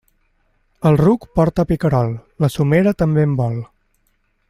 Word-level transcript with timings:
El 0.91 0.97
ruc 1.01 1.27
porta 1.39 1.65
picarol, 1.73 2.11
la 2.45 2.49
somera 2.57 2.95
també 3.03 3.27
en 3.31 3.37
vol. 3.43 3.61